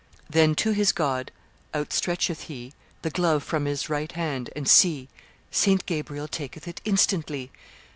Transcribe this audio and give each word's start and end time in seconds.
Then 0.27 0.55
to 0.55 0.71
his 0.71 0.91
God 0.91 1.31
outstretcheth 1.75 2.45
he 2.45 2.73
The 3.03 3.11
glove 3.11 3.43
from 3.43 3.65
his 3.65 3.87
right 3.87 4.11
hand; 4.11 4.49
and, 4.55 4.67
see! 4.67 5.09
St. 5.51 5.85
Gabriel 5.85 6.27
taketh 6.27 6.67
it 6.67 6.81
instantly. 6.85 7.51